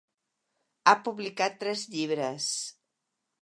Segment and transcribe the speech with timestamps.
[0.91, 2.49] Ha publicat tres llibres.